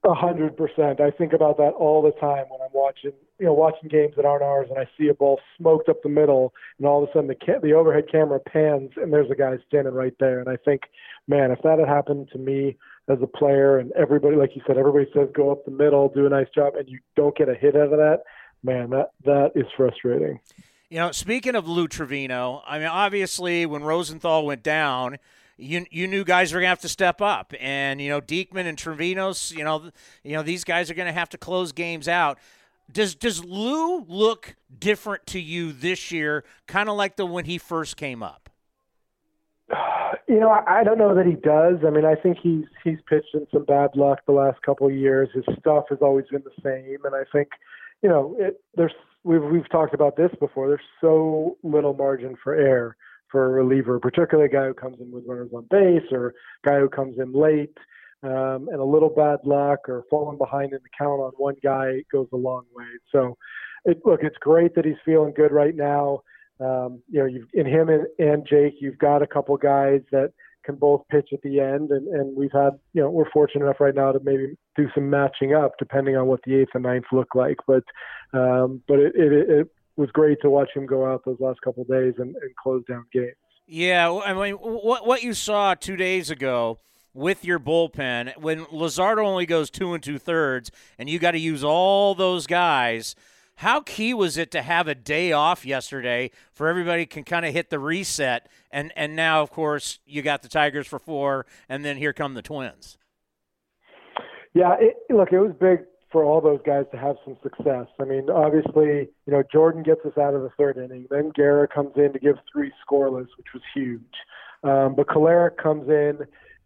A 0.03 0.15
hundred 0.15 0.57
percent. 0.57 1.01
I 1.01 1.13
think 1.13 1.33
about 1.33 1.59
that 1.59 1.75
all 1.79 2.03
the 2.03 2.11
time 2.21 2.47
when 2.49 2.61
I'm 2.61 2.73
watching, 2.73 3.13
you 3.39 3.47
know, 3.47 3.53
watching 3.53 3.89
games 3.89 4.15
that 4.17 4.25
aren't 4.25 4.43
ours, 4.43 4.69
and 4.71 4.79
I 4.79 4.89
see 4.97 5.09
a 5.09 5.15
ball 5.15 5.41
smoked 5.59 5.89
up 5.89 6.03
the 6.03 6.09
middle, 6.09 6.55
and 6.79 6.87
all 6.87 7.03
of 7.03 7.09
a 7.09 7.13
sudden 7.13 7.29
the 7.29 7.35
ca- 7.35 7.61
the 7.63 7.73
overhead 7.73 8.05
camera 8.11 8.39
pans, 8.41 8.93
and 8.97 9.13
there's 9.13 9.31
a 9.31 9.35
guy 9.35 9.57
standing 9.67 9.95
right 9.95 10.15
there. 10.21 10.41
And 10.41 10.49
I 10.49 10.57
think, 10.57 10.83
man, 11.27 11.51
if 11.51 11.61
that 11.63 11.79
had 11.79 11.89
happened 11.89 12.29
to 12.33 12.39
me 12.39 12.77
as 13.09 13.19
a 13.23 13.27
player, 13.27 13.79
and 13.79 13.93
everybody, 13.93 14.37
like 14.37 14.55
you 14.55 14.63
said, 14.67 14.79
everybody 14.79 15.07
says 15.13 15.29
go 15.35 15.51
up 15.51 15.65
the 15.65 15.71
middle, 15.71 16.09
do 16.09 16.27
a 16.27 16.31
nice 16.31 16.49
job, 16.55 16.75
and 16.77 16.89
you 16.89 17.01
don't 17.17 17.37
get 17.37 17.49
a 17.49 17.55
hit 17.55 17.77
out 17.77 17.93
of 17.93 17.99
that, 17.99 18.23
man, 18.63 18.91
that 18.91 19.11
that 19.25 19.53
is 19.55 19.67
frustrating. 19.77 20.39
You 20.89 20.99
know, 20.99 21.13
speaking 21.13 21.57
of 21.57 21.67
Lou 21.67 21.89
Trivino, 21.89 22.63
I 22.67 22.79
mean, 22.79 22.87
obviously 22.87 23.67
when 23.67 23.83
Rosenthal 23.83 24.47
went 24.47 24.63
down 24.63 25.19
you 25.57 25.87
you 25.91 26.07
knew 26.09 26.25
guys 26.25 26.53
were 26.53 26.61
gonna 26.61 26.69
have 26.69 26.81
to 26.81 26.89
step 26.89 27.21
up, 27.21 27.55
and 27.61 28.01
you 28.01 28.09
know 28.09 28.21
Diekman 28.21 28.67
and 28.67 28.77
Trivino's, 28.77 29.53
you 29.53 29.63
know, 29.63 29.91
you 30.23 30.33
know 30.33 30.43
these 30.43 30.65
guys 30.65 30.91
are 30.91 30.95
gonna 30.95 31.13
have 31.13 31.29
to 31.31 31.39
close 31.39 31.73
games 31.73 32.09
out. 32.09 32.39
Does 32.91 33.15
does 33.15 33.45
Lou 33.45 34.05
look 34.09 34.57
different 34.77 35.27
to 35.27 35.41
you 35.41 35.73
this 35.73 36.11
year, 36.11 36.45
kind 36.67 36.89
of 36.89 36.97
like 36.97 37.17
the 37.17 37.27
when 37.27 37.45
he 37.45 37.59
first 37.59 37.97
came 37.97 38.23
up? 38.23 38.51
You 40.27 40.41
know, 40.41 40.49
I, 40.49 40.81
I 40.81 40.85
don't 40.85 40.97
know 40.97 41.15
that 41.15 41.27
he 41.27 41.35
does. 41.35 41.85
I 41.87 41.91
mean, 41.91 42.07
I 42.07 42.15
think 42.15 42.39
he's 42.43 42.65
he's 42.83 42.97
pitched 43.07 43.35
in 43.35 43.47
some 43.53 43.65
bad 43.65 43.91
luck 43.95 44.21
the 44.27 44.33
last 44.33 44.63
couple 44.63 44.87
of 44.87 44.95
years. 44.95 45.29
His 45.35 45.45
stuff 45.59 45.85
has 45.91 45.99
always 46.01 46.25
been 46.31 46.43
the 46.45 46.63
same, 46.63 47.05
and 47.05 47.15
I 47.15 47.25
think, 47.31 47.49
you 48.03 48.09
know, 48.09 48.35
it, 48.39 48.59
there's 48.75 48.95
we've 49.23 49.43
we've 49.43 49.69
talked 49.71 49.93
about 49.93 50.17
this 50.17 50.31
before. 50.41 50.69
There's 50.69 50.81
so 51.01 51.59
little 51.63 51.93
margin 51.93 52.37
for 52.43 52.55
error 52.55 52.97
for 53.31 53.45
a 53.45 53.49
reliever, 53.49 53.99
particularly 53.99 54.49
a 54.49 54.53
guy 54.53 54.67
who 54.67 54.75
comes 54.75 54.99
in 55.01 55.11
with 55.11 55.25
runners 55.27 55.51
on 55.53 55.67
base 55.71 56.11
or 56.11 56.29
a 56.29 56.33
guy 56.67 56.79
who 56.79 56.89
comes 56.89 57.19
in 57.19 57.33
late 57.33 57.77
um, 58.25 58.69
and 58.71 58.81
a 58.81 58.85
little 58.85 59.11
bad 59.11 59.41
luck 59.45 59.89
or 59.89 60.05
falling 60.09 60.39
behind 60.39 60.73
in 60.73 60.79
the 60.83 60.89
count 60.99 61.21
on 61.21 61.33
one 61.37 61.57
guy 61.63 62.03
goes 62.11 62.27
a 62.33 62.37
long 62.37 62.65
way. 62.75 62.87
So, 63.13 63.37
it, 63.85 64.01
look, 64.05 64.21
it's 64.23 64.37
great 64.41 64.75
that 64.75 64.85
he's 64.85 64.97
feeling 65.05 65.35
good 65.37 65.53
right 65.53 65.77
now. 65.77 66.23
Um, 66.59 67.03
you 67.11 67.21
know, 67.21 67.27
you've, 67.27 67.49
in 67.53 67.67
him 67.67 67.89
and, 67.89 68.07
and 68.19 68.47
Jake, 68.49 68.75
you've 68.81 68.99
got 68.99 69.23
a 69.23 69.27
couple 69.27 69.57
guys 69.59 70.01
that 70.11 70.33
can 70.65 70.77
both 70.77 71.03
pitch 71.11 71.29
at 71.35 71.43
the 71.43 71.61
end, 71.61 71.91
and, 71.91 72.09
and 72.09 72.35
we've 72.35 72.53
had, 72.53 72.71
you 72.95 73.03
know, 73.03 73.11
we're 73.11 73.31
fortunate 73.31 73.65
enough 73.65 73.81
right 73.81 73.95
now 73.95 74.13
to 74.13 74.21
maybe 74.25 74.57
do 74.77 74.89
some 74.95 75.11
matching 75.11 75.53
up 75.53 75.73
depending 75.79 76.17
on 76.17 76.27
what 76.27 76.41
the 76.47 76.55
eighth 76.55 76.71
and 76.73 76.85
ninth 76.85 77.05
look 77.13 77.35
like. 77.35 77.59
But, 77.67 77.85
um, 78.33 78.83
but 78.89 78.99
it, 78.99 79.13
it, 79.15 79.51
it 79.51 79.69
was 79.97 80.11
great 80.13 80.39
to 80.41 80.49
watch 80.49 80.71
him 80.75 80.87
go 80.87 81.05
out 81.05 81.25
those 81.27 81.37
last 81.41 81.61
couple 81.61 81.85
days 81.85 82.15
and, 82.17 82.35
and 82.37 82.57
close 82.63 82.83
down 82.89 83.05
games. 83.13 83.35
Yeah, 83.67 84.13
I 84.13 84.35
mean, 84.35 84.55
what 84.57 85.07
what 85.07 85.23
you 85.23 85.33
saw 85.33 85.75
two 85.75 85.97
days 85.97 86.31
ago 86.31 86.81
with 87.15 87.45
your 87.45 87.59
bullpen 87.59 88.37
when 88.37 88.65
Luzardo 88.67 89.25
only 89.25 89.47
goes 89.47 89.71
two 89.71 89.95
and 89.95 90.03
two 90.03 90.19
thirds, 90.19 90.71
and 90.99 91.09
you 91.09 91.19
got 91.19 91.31
to 91.31 91.39
use 91.39 91.65
all 91.65 92.15
those 92.15 92.47
guys. 92.47 93.15
How 93.59 93.81
key 93.81 94.13
was 94.13 94.37
it 94.37 94.51
to 94.51 94.63
have 94.63 94.89
a 94.89 94.97
day 94.97 95.31
off 95.31 95.65
yesterday 95.65 96.33
for 96.53 96.67
everybody 96.67 97.07
can 97.07 97.23
kind 97.23 97.47
of 97.47 97.53
hit 97.53 97.71
the 97.71 97.79
reset, 97.79 98.49
and 98.71 98.93
and 98.97 99.15
now 99.15 99.43
of 99.43 99.51
course 99.51 100.01
you 100.05 100.23
got 100.23 100.43
the 100.43 100.49
Tigers 100.49 100.89
for 100.89 100.99
four, 100.99 101.47
and 101.69 101.85
then 101.85 101.97
here 101.97 102.13
come 102.13 102.35
the 102.35 102.43
Twins. 102.43 102.99
Yeah, 104.53 104.75
it, 104.79 104.97
look, 105.09 105.33
it 105.33 105.39
was 105.39 105.53
big 105.61 105.81
for 106.15 106.25
all 106.25 106.41
those 106.41 106.61
guys 106.65 106.85
to 106.93 106.97
have 106.97 107.17
some 107.25 107.37
success. 107.43 107.87
I 108.01 108.05
mean, 108.05 108.31
obviously, 108.31 109.09
you 109.27 109.33
know, 109.33 109.43
Jordan 109.53 109.83
gets 109.83 110.05
us 110.05 110.17
out 110.17 110.35
of 110.35 110.43
the 110.43 110.51
third 110.57 110.77
inning. 110.77 111.07
Then 111.11 111.33
Guerra 111.35 111.67
comes 111.67 111.93
in 111.97 112.13
to 112.13 112.21
give 112.21 112.37
three 112.53 112.73
scoreless, 112.89 113.27
which 113.37 113.49
was 113.53 113.63
huge. 113.75 114.01
Um, 114.63 114.95
but 114.95 115.09
Kolarek 115.09 115.57
comes 115.57 115.89
in, 115.89 116.21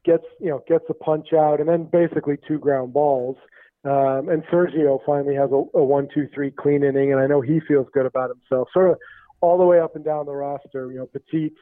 gets 0.09 0.25
you 0.41 0.49
know 0.49 0.63
gets 0.67 0.85
a 0.89 0.95
punch 0.95 1.29
out, 1.35 1.61
and 1.61 1.69
then 1.69 1.85
basically 1.85 2.37
two 2.49 2.59
ground 2.59 2.93
balls. 2.93 3.37
Um, 3.85 4.29
and 4.29 4.43
Sergio 4.53 4.99
finally 5.07 5.37
has 5.37 5.51
a, 5.53 5.63
a 5.79 5.85
one, 5.85 6.09
two, 6.13 6.27
three 6.35 6.51
clean 6.51 6.83
inning, 6.83 7.13
and 7.13 7.21
I 7.21 7.27
know 7.27 7.41
he 7.41 7.61
feels 7.69 7.87
good 7.93 8.07
about 8.07 8.31
himself. 8.31 8.69
Sort 8.73 8.91
of 8.91 8.97
all 9.41 9.59
the 9.59 9.65
way 9.65 9.79
up 9.79 9.95
and 9.95 10.05
down 10.05 10.27
the 10.27 10.33
roster. 10.33 10.91
You 10.91 10.99
know, 10.99 11.07
Petit 11.07 11.53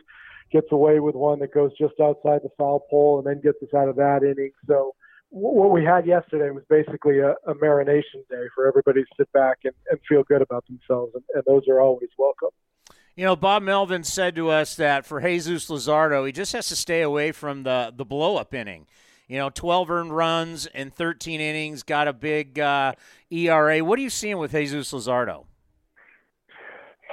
gets 0.50 0.68
away 0.70 1.00
with 1.00 1.14
one 1.14 1.40
that 1.40 1.52
goes 1.52 1.72
just 1.78 1.94
outside 2.00 2.40
the 2.42 2.54
foul 2.56 2.86
pole, 2.88 3.18
and 3.18 3.26
then 3.26 3.42
gets 3.42 3.62
us 3.62 3.74
out 3.76 3.88
of 3.88 3.96
that 3.96 4.20
inning. 4.22 4.52
So 4.66 4.94
what 5.30 5.72
we 5.72 5.84
had 5.84 6.06
yesterday 6.06 6.50
was 6.50 6.62
basically 6.70 7.18
a, 7.18 7.32
a 7.50 7.54
marination 7.54 8.22
day 8.30 8.46
for 8.54 8.66
everybody 8.66 9.02
to 9.02 9.08
sit 9.18 9.30
back 9.32 9.58
and, 9.64 9.74
and 9.90 9.98
feel 10.08 10.22
good 10.22 10.40
about 10.40 10.64
themselves, 10.66 11.12
and, 11.14 11.24
and 11.34 11.42
those 11.46 11.62
are 11.68 11.80
always 11.80 12.10
welcome. 12.16 12.50
You 13.16 13.24
know, 13.24 13.34
Bob 13.34 13.62
Melvin 13.62 14.04
said 14.04 14.36
to 14.36 14.50
us 14.50 14.74
that 14.74 15.06
for 15.06 15.22
Jesus 15.22 15.70
Luzardo, 15.70 16.26
he 16.26 16.32
just 16.32 16.52
has 16.52 16.68
to 16.68 16.76
stay 16.76 17.00
away 17.00 17.32
from 17.32 17.62
the 17.62 17.90
the 17.96 18.04
blow 18.04 18.36
up 18.36 18.52
inning. 18.52 18.86
You 19.26 19.38
know, 19.38 19.48
12 19.48 19.90
earned 19.90 20.14
runs 20.14 20.66
in 20.66 20.90
13 20.90 21.40
innings, 21.40 21.82
got 21.82 22.08
a 22.08 22.12
big 22.12 22.60
uh, 22.60 22.92
ERA. 23.30 23.82
What 23.82 23.98
are 23.98 24.02
you 24.02 24.10
seeing 24.10 24.36
with 24.36 24.52
Jesus 24.52 24.92
Luzardo? 24.92 25.46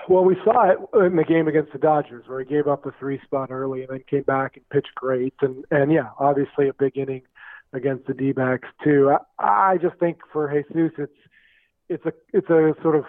Well, 0.10 0.26
we 0.26 0.36
saw 0.44 0.72
it 0.72 0.78
in 1.06 1.16
the 1.16 1.24
game 1.24 1.48
against 1.48 1.72
the 1.72 1.80
Dodgers, 1.80 2.28
where 2.28 2.42
he 2.42 2.46
gave 2.46 2.68
up 2.68 2.86
a 2.86 2.92
three 3.00 3.20
spot 3.24 3.50
early 3.50 3.84
and 3.84 3.90
then 3.90 4.04
came 4.08 4.24
back 4.24 4.58
and 4.58 4.70
pitched 4.70 4.94
great. 4.96 5.34
And 5.42 5.64
and 5.72 5.90
yeah, 5.90 6.10
obviously 6.20 6.68
a 6.68 6.74
big 6.74 6.98
inning 6.98 7.22
against 7.72 8.08
the 8.08 8.14
D-backs 8.14 8.68
too. 8.84 9.16
I, 9.40 9.74
I 9.74 9.78
just 9.78 9.98
think 10.00 10.18
for 10.34 10.52
Jesus, 10.52 10.92
it's 10.98 11.14
it's 11.88 12.06
a 12.06 12.14
it's 12.34 12.50
a 12.50 12.76
sort 12.82 12.98
of 12.98 13.06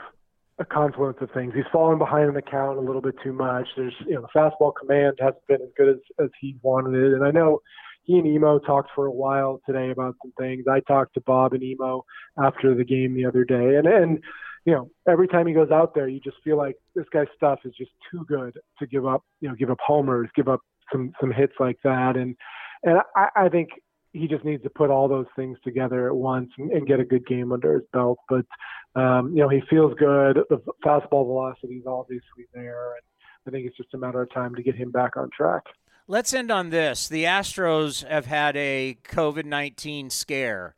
a 0.58 0.64
confluence 0.64 1.18
of 1.20 1.30
things. 1.32 1.52
He's 1.54 1.64
fallen 1.72 1.98
behind 1.98 2.28
in 2.28 2.34
the 2.34 2.42
count 2.42 2.78
a 2.78 2.80
little 2.80 3.00
bit 3.00 3.16
too 3.22 3.32
much. 3.32 3.66
There's 3.76 3.94
you 4.06 4.14
know 4.14 4.22
the 4.22 4.38
fastball 4.38 4.72
command 4.78 5.18
hasn't 5.18 5.46
been 5.48 5.62
as 5.62 5.70
good 5.76 5.88
as 5.88 6.00
as 6.22 6.30
he 6.40 6.56
wanted 6.62 6.94
it, 6.94 7.14
and 7.14 7.24
I 7.24 7.30
know 7.30 7.60
he 8.04 8.18
and 8.18 8.26
Emo 8.26 8.58
talked 8.58 8.90
for 8.94 9.06
a 9.06 9.12
while 9.12 9.60
today 9.66 9.90
about 9.90 10.14
some 10.22 10.32
things. 10.38 10.66
I 10.70 10.80
talked 10.80 11.14
to 11.14 11.20
Bob 11.22 11.54
and 11.54 11.62
Emo 11.62 12.04
after 12.38 12.74
the 12.74 12.84
game 12.84 13.14
the 13.14 13.26
other 13.26 13.44
day, 13.44 13.76
and 13.76 13.86
and 13.86 14.18
you 14.64 14.74
know 14.74 14.90
every 15.08 15.26
time 15.26 15.46
he 15.46 15.54
goes 15.54 15.70
out 15.70 15.94
there, 15.94 16.08
you 16.08 16.20
just 16.20 16.36
feel 16.44 16.56
like 16.56 16.76
this 16.94 17.06
guy's 17.12 17.26
stuff 17.36 17.60
is 17.64 17.74
just 17.76 17.90
too 18.10 18.24
good 18.28 18.56
to 18.78 18.86
give 18.86 19.06
up. 19.06 19.22
You 19.40 19.48
know, 19.48 19.54
give 19.54 19.70
up 19.70 19.78
homers, 19.84 20.28
give 20.36 20.48
up 20.48 20.60
some 20.92 21.12
some 21.20 21.32
hits 21.32 21.54
like 21.58 21.78
that, 21.82 22.16
and 22.16 22.36
and 22.84 22.98
I, 23.16 23.28
I 23.34 23.48
think 23.48 23.70
he 24.14 24.28
just 24.28 24.44
needs 24.44 24.62
to 24.62 24.70
put 24.70 24.90
all 24.90 25.08
those 25.08 25.26
things 25.36 25.58
together 25.64 26.06
at 26.06 26.14
once 26.14 26.50
and, 26.56 26.70
and 26.70 26.86
get 26.86 27.00
a 27.00 27.04
good 27.04 27.26
game 27.26 27.52
under 27.52 27.74
his 27.74 27.82
belt. 27.92 28.18
But 28.28 28.46
um, 28.94 29.30
you 29.34 29.42
know, 29.42 29.48
he 29.48 29.60
feels 29.68 29.92
good. 29.98 30.38
The 30.48 30.62
fastball 30.84 31.26
velocity 31.26 31.74
is 31.74 31.86
obviously 31.86 32.46
there, 32.54 32.92
and 32.92 33.02
I 33.46 33.50
think 33.50 33.66
it's 33.66 33.76
just 33.76 33.92
a 33.92 33.98
matter 33.98 34.22
of 34.22 34.32
time 34.32 34.54
to 34.54 34.62
get 34.62 34.76
him 34.76 34.90
back 34.90 35.16
on 35.16 35.28
track. 35.36 35.64
Let's 36.06 36.32
end 36.32 36.50
on 36.50 36.70
this. 36.70 37.08
The 37.08 37.24
Astros 37.24 38.06
have 38.06 38.26
had 38.26 38.56
a 38.56 38.96
COVID 39.04 39.44
19 39.46 40.10
scare. 40.10 40.74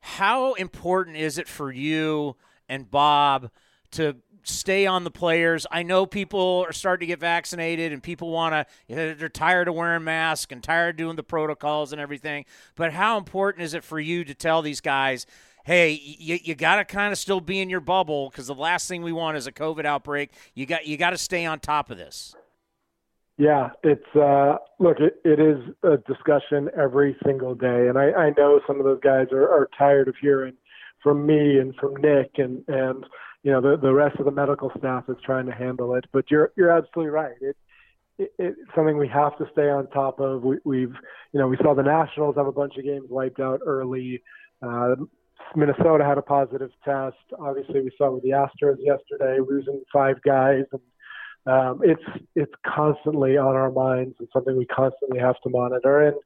How 0.00 0.54
important 0.54 1.16
is 1.16 1.38
it 1.38 1.46
for 1.46 1.70
you 1.70 2.36
and 2.68 2.90
Bob 2.90 3.50
to 3.92 4.16
stay 4.42 4.86
on 4.86 5.04
the 5.04 5.10
players. 5.10 5.66
I 5.70 5.82
know 5.82 6.06
people 6.06 6.64
are 6.66 6.72
starting 6.72 7.06
to 7.06 7.12
get 7.12 7.20
vaccinated 7.20 7.92
and 7.92 8.02
people 8.02 8.30
want 8.30 8.66
to, 8.88 8.94
they're 9.14 9.28
tired 9.28 9.68
of 9.68 9.74
wearing 9.74 10.04
masks 10.04 10.52
and 10.52 10.62
tired 10.62 10.90
of 10.90 10.96
doing 10.96 11.16
the 11.16 11.22
protocols 11.22 11.92
and 11.92 12.00
everything. 12.00 12.44
But 12.74 12.92
how 12.92 13.18
important 13.18 13.64
is 13.64 13.74
it 13.74 13.84
for 13.84 14.00
you 14.00 14.24
to 14.24 14.34
tell 14.34 14.62
these 14.62 14.80
guys, 14.80 15.26
hey, 15.64 15.92
you, 15.92 16.38
you 16.42 16.54
got 16.54 16.76
to 16.76 16.84
kind 16.84 17.12
of 17.12 17.18
still 17.18 17.40
be 17.40 17.60
in 17.60 17.70
your 17.70 17.80
bubble 17.80 18.30
because 18.30 18.46
the 18.46 18.54
last 18.54 18.88
thing 18.88 19.02
we 19.02 19.12
want 19.12 19.36
is 19.36 19.46
a 19.46 19.52
COVID 19.52 19.84
outbreak. 19.84 20.30
You 20.54 20.66
got 20.66 20.86
you 20.86 20.96
got 20.96 21.10
to 21.10 21.18
stay 21.18 21.46
on 21.46 21.60
top 21.60 21.90
of 21.90 21.98
this. 21.98 22.34
Yeah, 23.38 23.70
it's 23.82 24.06
uh, 24.14 24.56
look, 24.78 24.98
it, 25.00 25.20
it 25.24 25.40
is 25.40 25.58
a 25.82 25.96
discussion 26.06 26.68
every 26.76 27.16
single 27.24 27.54
day, 27.54 27.88
and 27.88 27.98
I, 27.98 28.12
I 28.12 28.30
know 28.36 28.60
some 28.66 28.78
of 28.78 28.84
those 28.84 29.00
guys 29.00 29.28
are, 29.32 29.48
are 29.48 29.68
tired 29.76 30.08
of 30.08 30.14
hearing 30.20 30.54
from 31.02 31.26
me 31.26 31.58
and 31.58 31.74
from 31.76 31.96
Nick 31.96 32.32
and 32.36 32.62
and 32.68 33.04
you 33.42 33.50
know 33.52 33.60
the 33.60 33.76
the 33.76 33.92
rest 33.92 34.18
of 34.18 34.24
the 34.24 34.30
medical 34.30 34.70
staff 34.78 35.04
is 35.08 35.16
trying 35.24 35.46
to 35.46 35.52
handle 35.52 35.94
it. 35.94 36.04
But 36.12 36.30
you're 36.30 36.52
you're 36.56 36.70
absolutely 36.70 37.10
right. 37.10 37.34
It 37.40 37.56
it, 38.18 38.32
it's 38.38 38.58
something 38.74 38.96
we 38.96 39.08
have 39.08 39.36
to 39.38 39.46
stay 39.52 39.68
on 39.68 39.88
top 39.88 40.20
of. 40.20 40.42
We, 40.42 40.58
we've, 40.64 40.94
you 41.32 41.40
know, 41.40 41.48
we 41.48 41.56
saw 41.58 41.74
the 41.74 41.82
Nationals 41.82 42.36
have 42.36 42.46
a 42.46 42.52
bunch 42.52 42.76
of 42.76 42.84
games 42.84 43.06
wiped 43.08 43.40
out 43.40 43.60
early. 43.64 44.22
Uh, 44.62 44.96
Minnesota 45.56 46.04
had 46.04 46.18
a 46.18 46.22
positive 46.22 46.70
test. 46.84 47.16
Obviously, 47.38 47.80
we 47.80 47.90
saw 47.98 48.10
with 48.10 48.22
the 48.22 48.30
Astros 48.30 48.76
yesterday, 48.78 49.38
losing 49.40 49.82
five 49.92 50.22
guys, 50.22 50.64
and 50.72 50.82
um, 51.44 51.80
it's 51.82 52.02
it's 52.36 52.52
constantly 52.64 53.36
on 53.36 53.56
our 53.56 53.70
minds 53.70 54.14
and 54.18 54.28
something 54.32 54.56
we 54.56 54.66
constantly 54.66 55.18
have 55.18 55.34
to 55.42 55.50
monitor. 55.50 56.06
And 56.06 56.16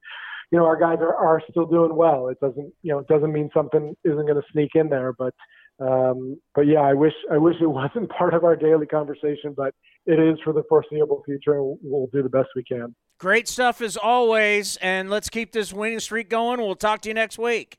you 0.50 0.58
know, 0.58 0.64
our 0.64 0.78
guys 0.78 0.98
are, 1.00 1.14
are 1.14 1.42
still 1.50 1.66
doing 1.66 1.96
well. 1.96 2.28
It 2.28 2.38
doesn't, 2.40 2.72
you 2.82 2.92
know, 2.92 2.98
it 3.00 3.08
doesn't 3.08 3.32
mean 3.32 3.50
something 3.52 3.96
isn't 4.04 4.26
going 4.26 4.40
to 4.40 4.52
sneak 4.52 4.70
in 4.74 4.88
there, 4.88 5.12
but 5.12 5.34
um, 5.78 6.40
but 6.54 6.62
yeah, 6.62 6.80
I 6.80 6.94
wish 6.94 7.12
I 7.30 7.38
wish 7.38 7.56
it 7.60 7.66
wasn't 7.70 8.10
part 8.10 8.34
of 8.34 8.44
our 8.44 8.56
daily 8.56 8.86
conversation, 8.86 9.54
but 9.56 9.74
it 10.06 10.18
is 10.18 10.38
for 10.44 10.52
the 10.52 10.62
foreseeable 10.68 11.22
future, 11.24 11.54
and 11.54 11.78
we'll 11.82 12.08
do 12.12 12.22
the 12.22 12.28
best 12.28 12.48
we 12.54 12.64
can. 12.64 12.94
Great 13.18 13.48
stuff 13.48 13.80
as 13.80 13.96
always, 13.96 14.76
and 14.78 15.10
let's 15.10 15.28
keep 15.28 15.52
this 15.52 15.72
winning 15.72 16.00
streak 16.00 16.28
going. 16.28 16.60
We'll 16.60 16.76
talk 16.76 17.00
to 17.02 17.08
you 17.08 17.14
next 17.14 17.38
week. 17.38 17.78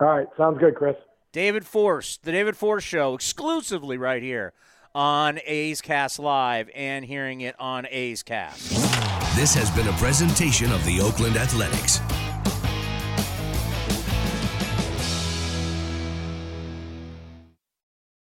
All 0.00 0.08
right, 0.08 0.26
sounds 0.36 0.58
good, 0.58 0.74
Chris. 0.74 0.96
David 1.32 1.66
Forst, 1.66 2.22
the 2.24 2.32
David 2.32 2.56
Forst 2.56 2.86
Show, 2.86 3.14
exclusively 3.14 3.98
right 3.98 4.22
here 4.22 4.52
on 4.94 5.38
A's 5.44 5.82
Cast 5.82 6.18
Live 6.18 6.70
and 6.74 7.04
hearing 7.04 7.42
it 7.42 7.54
on 7.58 7.86
A's 7.90 8.22
Cast. 8.22 8.70
This 9.36 9.54
has 9.54 9.70
been 9.72 9.86
a 9.88 9.92
presentation 9.98 10.72
of 10.72 10.82
the 10.86 11.00
Oakland 11.00 11.36
Athletics. 11.36 12.00